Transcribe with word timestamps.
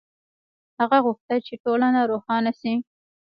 هغه 0.79 0.97
غوښتل 1.05 1.39
چې 1.47 1.53
ټولنه 1.63 1.99
روښانه 2.11 2.51
شي. 2.59 2.73